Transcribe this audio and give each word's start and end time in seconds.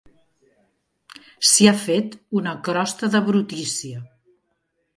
S'hi 1.49 1.67
ha 1.71 1.75
fet 1.83 2.17
una 2.41 2.55
crosta 2.69 3.13
de 3.17 3.25
brutícia. 3.31 4.05